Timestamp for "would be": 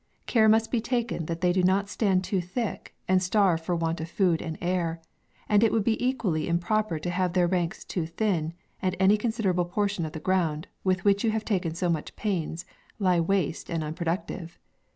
5.71-6.03